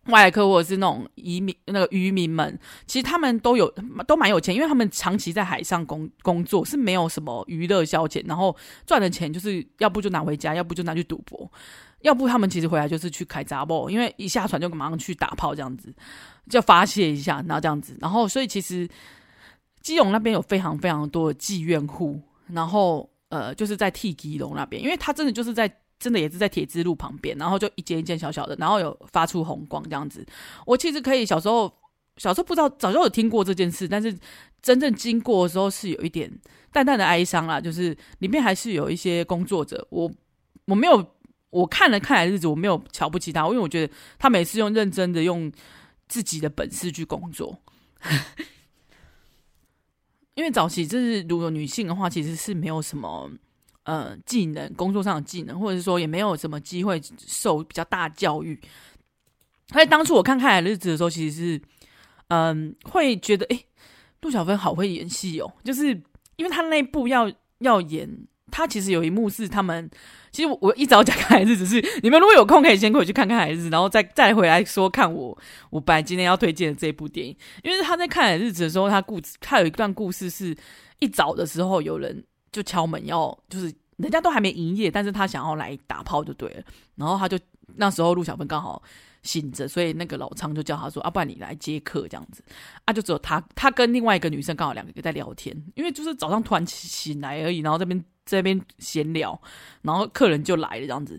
[0.06, 3.72] 外来客或者是那种移民那个渔民们，其实他们都有
[4.06, 11.48] 都蛮有钱，因为他们长期在海上工工作，是没有什么娱乐消遣，然后赚的钱就是要不就拿回家，要不就拿去赌博，
[12.00, 15.94] 要不他们其实回来就是去开杂货，因为一下船就马上去打炮这样子，
[16.50, 18.88] 就发泄一下，然后这样子，然后所以其实
[19.82, 25.72] 基隆那边有非常非常多的妓院户，然后呃就是在替基隆那边，因为他真的就是在。
[26.02, 30.26] 真的也是在铁之路旁边，然后就一间一间小小的，然后有发出红光这样子。
[30.66, 31.72] 我其实可以小时候
[32.16, 34.12] 小时候不知道，早就有听过这件事，但是
[34.60, 36.28] 真正经过的时候是有一点
[36.72, 40.10] 淡淡的哀伤啦，就是里面还是有一些工作者，我
[40.64, 41.06] 我没有
[41.50, 45.52] 我看了看来日子，我没有瞧不起他，因为我觉得他每次用认真的用
[46.08, 47.56] 自己的本事去工作。
[50.34, 53.30] 因为早期就是如果女性的话，其实是没有什么。
[53.84, 58.60] 呃，技能工作上的技能，或者是说也没有什么机会受比较大教育。
[59.72, 61.62] 所以当初我看《看海日子》的时候，其实是
[62.28, 63.66] 嗯、会觉得诶，
[64.20, 65.88] 杜小芬好会演戏哦，就是
[66.36, 68.08] 因为他那一部要要演，
[68.50, 69.90] 他其实有一幕是他们，
[70.30, 75.36] 其实我，我一早讲《看海日子》是你们如果有空可以先回去看看《海日子》，然后再再回来说看我
[75.70, 80.56] 我本来今天要推荐的这部电影，因为他在《看海日子》的时候，他故他有一段故事是
[81.00, 82.24] 一早的时候有人。
[82.52, 86.62] 就敲门要，就是人家都还没营业，但是他想要来打炮就对了。
[86.96, 87.38] 然后他就
[87.76, 88.82] 那时候陆小芬刚好
[89.22, 92.44] 醒着，所以那个老昌就叫他说：“啊，不然你来接客这样子。”
[92.84, 99.40] 啊，就只有他，他跟另外一个女生刚好两个在聊天，因为就是早上突然醒来而已，然后这边这边闲聊，
[99.80, 101.18] 然后客人就来了这样子，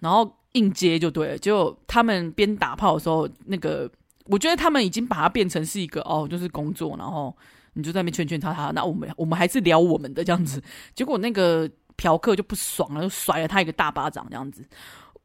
[0.00, 1.38] 然后应接就对了。
[1.38, 3.90] 结果他们边打炮的时候，那个
[4.26, 7.34] 我觉得他们已经把它变成是一个哦，就是工作，然后。
[7.78, 10.60] 你就在那边劝劝他，他那我们我们还是聊我们的这样子，
[10.96, 14.64] 结果那个嫖客就不爽了，就甩了他一个大巴掌这样子。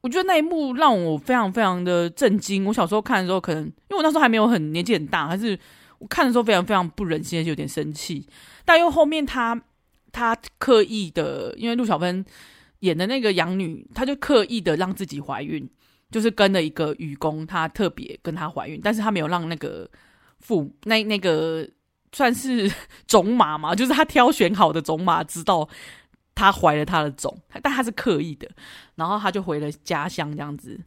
[0.01, 2.65] 我觉得那一幕让我非常非常的震惊。
[2.65, 5.57] 我小时候看的时候，可能因为我那时候还没有很年纪很大，还是
[5.97, 8.27] 我看的时候非常非常不忍心，就有点生气。
[8.65, 9.59] 但又后面他
[10.11, 12.23] 他刻意的，因为陆小芬
[12.81, 15.67] 演的那个养女，她就刻意的让自己怀孕，
[16.11, 19.89] 就是跟了一个渔工，她特别跟她怀孕，但是她没有让那个
[20.39, 21.67] 父那那个。
[22.13, 22.71] 算是
[23.07, 25.67] 种马嘛， 就是他挑选好的种马，知道
[26.35, 28.47] 他怀了他的种，但他是刻意的，
[28.95, 30.79] 然后他就回了家乡这样子。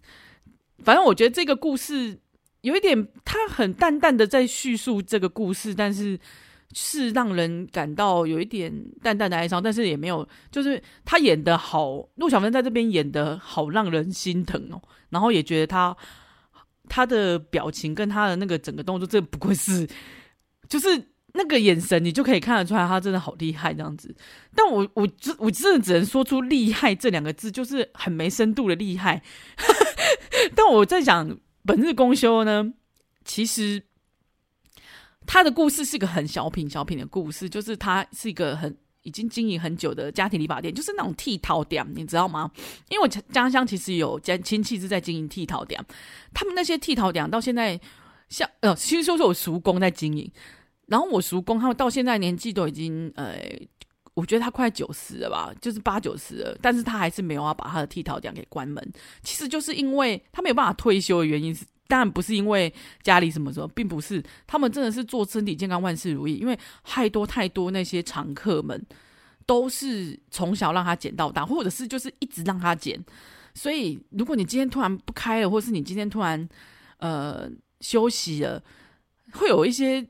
[0.85, 2.19] 反正我觉得这个故事
[2.61, 6.19] 有一点，他很淡淡的在叙述这个故事，但是
[6.73, 14.81] 是让人感到有一点淡淡的哀伤，但是也没有，就是他演的好，陆小芬在这边演的好，让人心疼哦。
[15.09, 15.97] 然后也觉得他
[16.89, 19.89] 他的表情跟他的那个整个动作，这不愧是
[20.69, 21.09] 就是。
[21.37, 24.15] 那个眼神，你就可以看得出来，他真的好厉害这样子。
[24.55, 25.07] 但我我
[25.39, 29.23] 我真的只能说出“厉害”这两个字，就是很没深度的厉害。
[30.57, 32.73] 但我在想，本日公休呢，
[33.25, 33.83] 其实
[35.27, 42.51] 他的故事是个很小品小品的故事，就是他是一个很已经经营很久的家庭理发店，就是那种剃头店，你知道吗？
[42.89, 45.85] 因为我家乡其实有家亲戚是在经营剃头店，
[46.33, 47.79] 他们那些剃头店到现在，
[48.29, 50.31] 像呃，其实说是我叔公在经营。
[50.87, 53.37] 然后我叔公他们到现在年纪都已经，呃，
[54.15, 58.93] 我觉得他快九十了吧，就是八九十了，但是他还是没有要把他的剃头店给关门。
[59.23, 62.73] 其实就是因为他没有办法退休的原因是，当然不是因为
[63.03, 68.81] 家里什么什么，并不是，他们真的是做身体健康万事如意，因为太多太多那些常客们
[69.45, 73.05] 都是从小让他剪到大，或者是就是一直让他剪，
[73.55, 76.49] 所以如果你今天突然不开了，或是你今天突然
[76.99, 78.63] 呃休息了，
[79.33, 80.07] 会有一些。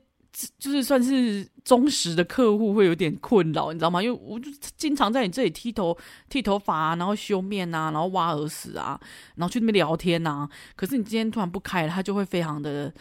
[0.59, 4.03] 就是算是忠实的客户会有点困扰，你知道吗？
[4.03, 5.97] 因为我就经常在你这里剃头、
[6.29, 8.99] 剃头发，然后修面啊，然后挖耳屎啊，
[9.35, 10.47] 然后去那边聊天啊。
[10.75, 12.93] 可是你今天突然不开了，他就会非常的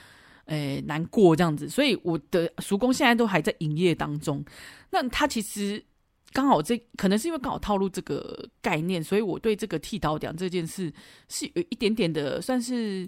[0.46, 1.68] 诶、难过这样子。
[1.68, 4.42] 所以我的叔公现在都还在营业当中。
[4.90, 5.85] 那他其实
[6.33, 10.90] 刚好这可能是因为刚好套路这个概念，所以我对这个剃刀讲这件事
[11.29, 13.07] 是有一点点的算是。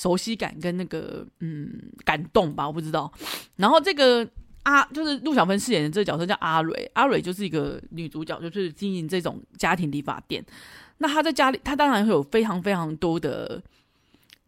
[0.00, 1.68] 熟悉感跟那个嗯
[2.06, 3.12] 感动吧，我不知道。
[3.56, 4.26] 然后这个
[4.62, 10.42] 阿就是陆小芬饰演的这个角色叫阿蕊，阿蕊就是一个女主角，就是经营这种家庭理发店。
[10.96, 13.62] 那她在家里，她当然会有非常非常多的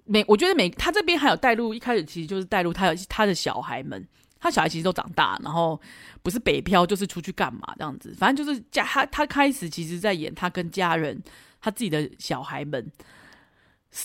[0.06, 4.02] 每，我觉得每她这边还有带入，一开始其实就是带入她有她的小孩们，
[4.40, 5.78] 她小孩其实都长大，然后
[6.22, 11.22] 不是北漂就是出去干嘛这样子，反正就是家她她开始其实在演她跟家人，
[11.60, 12.90] 她自己的小孩们。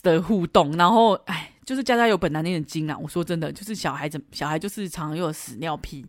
[0.04, 2.98] 的互动，然后哎，就是家家有本难念的经啊！
[2.98, 6.06] 我说真的，就是小孩子，小孩就是常常又有屎尿屁。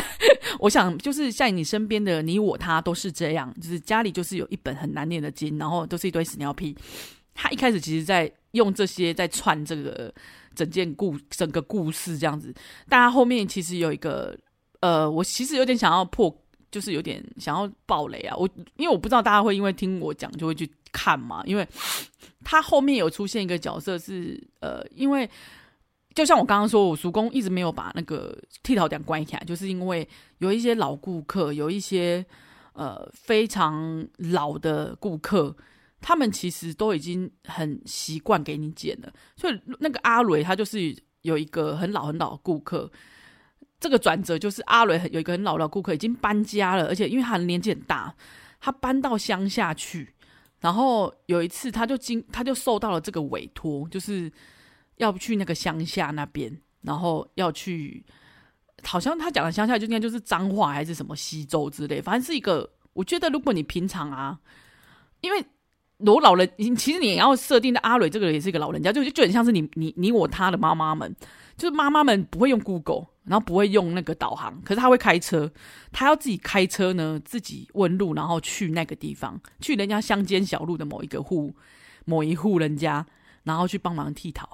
[0.60, 6.76] 我想，就是像你身边的你我他都是这样，就是家里就是有一本很难念的经，然后都是一堆屎尿屁。
[7.34, 10.12] 他一开始其实，在用这些在串这个
[10.54, 12.54] 整件故整个故事这样子。
[12.88, 14.38] 但他后面其实有一个，
[14.80, 16.30] 呃，我其实有点想要破，
[16.74, 18.34] 就是有点想要爆雷啊。
[18.36, 21.64] 我因为我不知道大家会因为听我讲就会去看嘛，因为
[22.42, 25.30] 他后面有出现一个角色是，呃，因为
[26.12, 30.08] 就像我刚刚说，我叔公一直没有把那个剃头店关起来，就是因为
[30.38, 32.26] 有一些老顾客，有一些
[32.72, 35.56] 呃非常老的顾客。
[36.06, 42.90] 他们其实都已经很习惯给你剪了，所以那个阿蕊他就是有一个很老很老的顾客。
[43.84, 48.14] 这个转折就是阿蕊有一个很老的顾客已经搬家了，而且因为他的年纪很大，
[48.58, 50.14] 他搬到乡下去。
[50.58, 54.32] 然后有一次他就经他就受到了这个委托，就是
[54.96, 58.02] 要不去那个乡下那边，然后要去，
[58.84, 62.70] 好像他讲的乡下就应该就是彰化还是什么西周之类，反正是一个。
[62.94, 64.38] 我觉得如果你平常啊，
[65.20, 65.44] 因为。
[65.98, 71.14] 罗老人，其实你要设定的阿蕊这个人也是一个老人家，就就很像是你你你我他的妈妈们，
[71.56, 75.50] 就是妈妈们不会用 Google，然后不会用那个导航，可是他会开车，
[75.92, 81.54] 他要自己开车呢，自己问路，然后去那个地方，去人家乡间小路的某一个户，
[82.04, 83.06] 某一户人家，
[83.44, 84.48] 然后去帮忙剃头。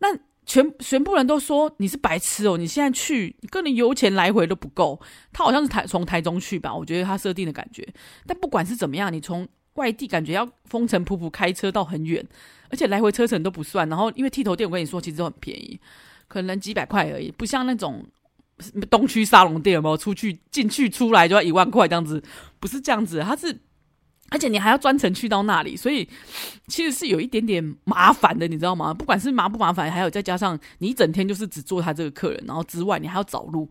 [0.00, 0.08] 那
[0.46, 5.00] 全全部人都说你是白痴哦，你现在去，你跟你油钱来回都不够。
[5.32, 7.88] 他好像是台从台中去吧，我觉得他设定的感觉。
[8.26, 12.22] 但不管是怎么样，你从外地感觉要风尘仆仆开车到很远，
[12.68, 13.88] 而且来回车程都不算。
[13.88, 15.80] 然后因为剃头店，我跟你说其实都很便宜，
[16.34, 18.04] 可能几百块而已，不像那种
[18.90, 19.96] 东区沙龙店有没有？
[19.96, 22.20] 出去进去出来就要一万块这样子，
[22.58, 23.56] 不是这样子，它是。
[24.30, 26.08] 而且你还要专程去到那里，所以
[26.66, 28.92] 其实是有一点点麻烦的，你知道吗？
[28.92, 33.70] 不管是麻不麻烦，还有再加上你一整天就是只做他这个客人，然后之外你还要找路，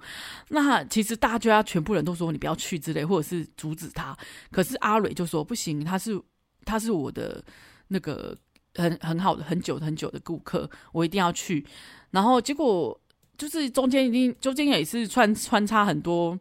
[0.49, 4.15] 那其实大家全部人都说你不要去之类，或者是阻止他。
[4.51, 6.17] 可是阿蕊就说不行，他是
[6.63, 7.43] 他是我的
[7.87, 8.37] 那个
[8.75, 11.65] 很很好的很久很久的顾客，我一定要去。
[12.11, 12.99] 然后结果
[13.37, 16.39] 就是中间已经中间也是穿穿插很多，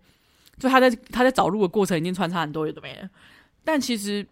[0.59, 3.09] 就他在他在找路的过程已经穿插很多有的没的。
[3.65, 4.27] 但其实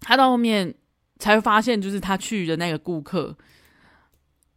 [0.00, 0.74] 他到后面
[1.18, 3.36] 才发现，就是他去的那个顾客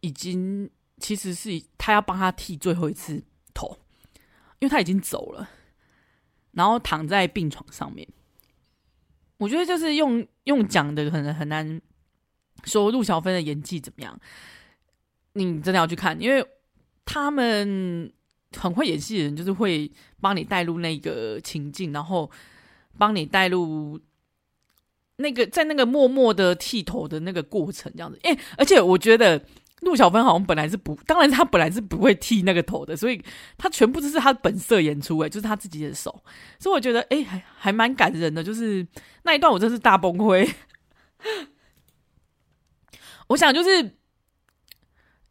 [0.00, 3.78] 已经其实是他要帮他剃最后一次头，
[4.60, 5.48] 因为他已经走了，
[6.52, 8.06] 然后躺在病床上面。
[9.38, 11.80] 我觉得就是用用讲的可能很难
[12.64, 14.18] 说陆小芬的演技怎么样，
[15.32, 16.44] 你真的要去看，因为
[17.04, 18.12] 他们
[18.56, 22.30] 很会演戏的人，就是会帮你带入那个情境，然后。
[22.98, 23.98] 帮你带入
[25.16, 28.20] 那个在那个默默的剃头的那个过程，这样子。
[28.22, 29.42] 哎，而且我觉得
[29.80, 33.20] 陆小芬好像本来是不，当然他本来是不会剃那个头的，所以
[33.56, 36.22] 他全部都是他本色演出，哎，就是他自己的手。
[36.58, 38.44] 所以我觉得，哎，还还蛮感人的。
[38.44, 38.86] 就是
[39.22, 40.46] 那一段，我真是大崩溃。
[43.32, 43.96] 我想，就是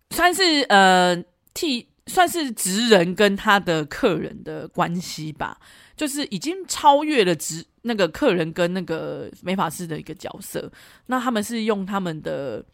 [0.10, 1.16] 算是呃
[1.54, 5.60] 替，算是职人跟他的客人的关系吧。
[5.96, 10.72] 就是已经超越了职那个客人跟那个美发师的一个角色，
[11.06, 12.66] 那他们是用他们的，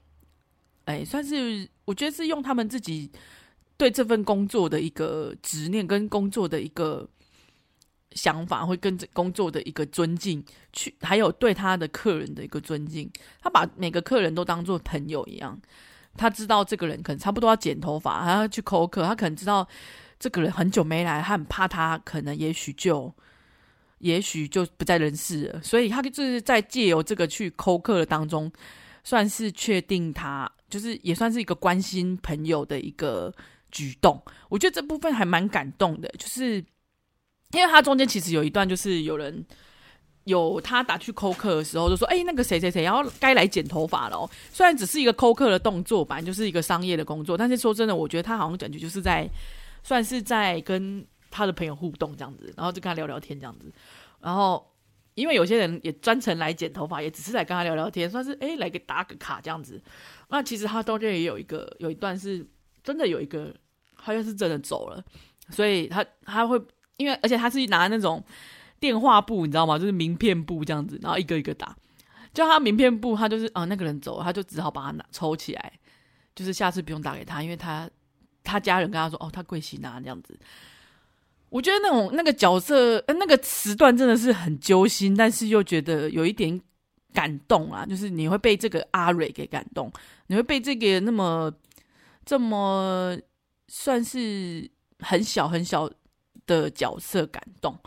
[0.86, 3.12] 哎，算是我觉得是用他们自己
[3.76, 7.06] 对这份工作的一个执念跟工作的一个
[8.12, 10.44] 想法，会跟着工作的一个尊敬
[10.74, 13.10] 去，还有对他的客人的一个尊敬，
[13.42, 15.60] 他把每个客人都当做朋友一样，
[16.16, 19.68] 他知道这个人可能差不多要剪头发，还要去抠客，他可能知道。
[20.20, 23.14] 这个人很久没来，他很怕他可能也许就，
[24.00, 28.52] 也许就不在人世了，所以他就是在借由这个去抠客的当中，
[29.04, 33.32] 算是确定他就是也算是一个关心朋友的一个
[33.70, 34.20] 举动。
[34.50, 36.66] 我觉得这部分还蛮感动的，就是
[37.52, 39.46] 因为他中间其实有一段就是有人
[40.26, 49.30] 有他打去抠客的时候，就说：“哎，那个谁谁谁，然后该来剪头发了哦。”虽然只是一个抠客的动作，本来就是一个商业的工作，但是说真的，我觉得他好像感觉就是在。
[49.84, 53.72] 算是在跟他的朋友互动这样子，然后就跟他聊聊天这样子，
[54.20, 54.70] 然后
[55.14, 59.82] 因为有些人也专程来剪头发，也只是来跟他聊聊天，算是诶来给打个卡这样子。
[60.28, 62.46] 那其实他中间也有一个有一段是
[62.84, 63.56] 真的有一个
[63.96, 65.02] 好像是真的走了，
[65.52, 66.62] 所以他他会
[66.98, 68.24] 因为而且他是拿那种
[68.80, 69.80] 电话簿，你知道吗？
[69.80, 71.76] 就是名片簿这样子，然后一个一个打。
[72.34, 75.74] 就他名片簿，他就是啊那个人走了，他就只好把它拿抽起来，
[76.36, 77.90] 就是下次不用打给他，因为他。
[78.50, 80.40] 他家人跟他说：“哦，他贵姓啊？”这样子，
[81.50, 86.58] 我觉得那种那个角色，呃，那个词段真的是很揪心，但是又觉得有一点
[87.14, 87.86] 感动啊。
[87.86, 89.92] 就是你会被这个阿蕊给感动，
[90.28, 91.52] 你会被这个那么
[92.24, 93.18] 这么
[93.68, 95.92] 算是很小很小
[96.48, 97.78] 的角色感动。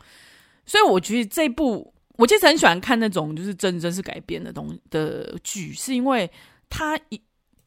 [0.64, 6.30] 所以我觉得这部我其实很喜欢看那种就是真真实改编的东的剧，是因为
[6.68, 7.20] 他一。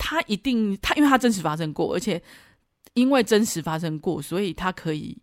[0.06, 2.22] 他一定他，因为他真实发生过，而且
[2.94, 5.18] 因为真实发生过，所以他可以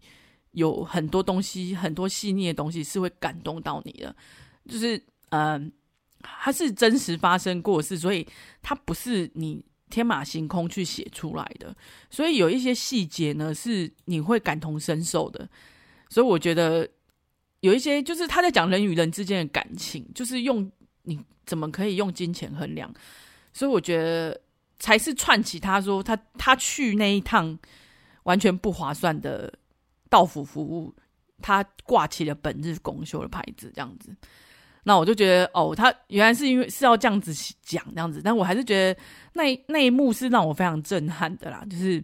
[0.52, 4.16] 有很多东西，很多细腻的东西是会感动到你的。
[4.66, 4.96] 就是
[5.28, 5.72] 嗯、呃，
[6.22, 8.26] 他是真实发生过的事，所以
[8.62, 11.76] 他不是你天马行空去写出来的。
[12.09, 15.47] 所以有一些细节呢，是你会感同身受的。
[16.09, 16.88] 所以我觉得
[17.61, 20.70] 有一些，就是他在讲人与人之间的感情，就是用
[21.03, 22.91] 你怎么可以用金钱衡量。
[23.53, 24.41] 所以我觉得
[24.78, 27.59] 才是串起他说他他去那一趟
[28.22, 29.53] 完全不划算的
[30.09, 30.95] 道府服务，
[31.43, 34.14] 他挂起了本日公休的牌子，这样子。
[34.82, 39.00] 那我就觉得哦，他原来是因为是要这样子讲这样子，但我还是觉得
[39.32, 41.64] 那那一幕是让我非常震撼的啦。
[41.70, 42.02] 就是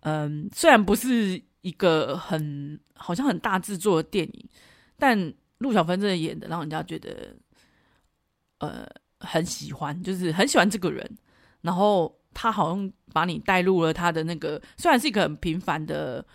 [0.00, 4.48] 嗯，虽然不是一个很好像很大制作的电影，
[4.98, 7.34] 但陆小芬真的演的让人家觉得
[8.58, 8.86] 呃。
[9.24, 11.08] 很喜欢，就是很喜欢这个人，
[11.60, 16.26] 然后他好像把你带入了他的那个，虽然是一个很平凡的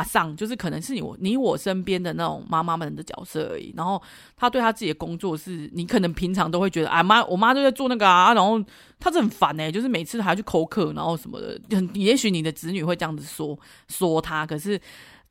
[0.00, 3.72] 阿桑，就是可能是你我你我身边的那种妈妈们的角色而已。
[3.76, 4.02] 然后
[4.36, 8.62] 他对他自己的工作是，你可能平常都会觉得，啊妈，我妈都在做那个啊，然后
[8.98, 11.60] 他是很烦哎、就是每次还要去口渴，然后什么的。
[11.70, 14.80] 很也许你的子女会这样子说说他，可是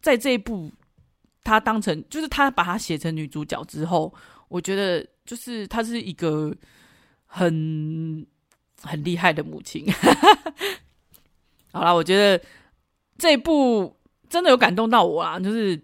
[0.02, 0.72] 在这一部，
[1.44, 4.14] 他当成就是他把他写成女主角之后，
[4.48, 6.56] 我觉得就是他是一个。
[7.32, 8.26] 很
[8.82, 9.86] 很厉害的母亲，
[11.72, 12.44] 好啦，我觉得
[13.20, 13.96] 这一部
[14.30, 15.40] 真的有感动到我啊！
[15.40, 15.82] 就是，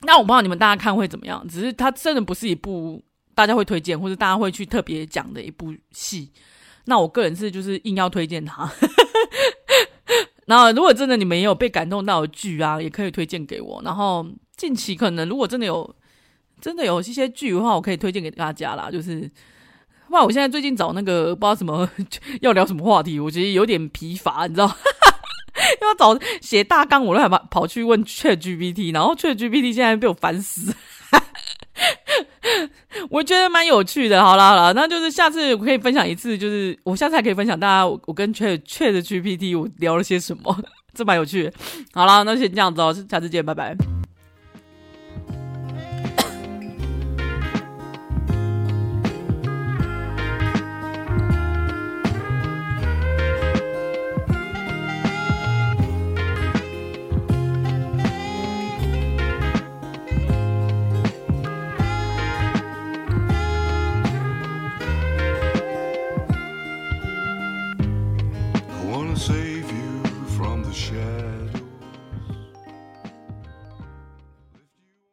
[0.00, 3.02] 那我不知道你们大家看会怎么样，只是它真的不是一部
[3.34, 6.32] 大家会推荐或者大家会去特别讲的一部戏。
[6.86, 8.70] 那我个人是就是硬要推荐它。
[10.46, 13.82] 然后，如果真的你们也有被感动到的剧啊，也可以推荐给我。
[13.84, 15.94] 然后近期可能如果真的有
[16.60, 19.30] 真的有一些剧的话，我可以推荐给大家啦，就是。
[20.08, 20.24] 哇！
[20.24, 21.86] 我现在最近找那个不知道什么
[22.40, 24.66] 要聊什么话题，我觉得有点疲乏，你知道？
[25.82, 30.74] 要找写大纲，我都还跑跑去问确 GPT，然后确 GPT 现在被我烦死。
[33.10, 34.22] 我觉得蛮有趣的。
[34.22, 40.56] 好啦好啦，那就是下次我可以分享一次，就是我下次还可以分享大家我，跟 Chat ChatGPT 我聊了些什么，
[40.92, 41.52] 这蛮有趣的。
[41.92, 43.76] 好啦，那先这样子哦，下次见，拜拜。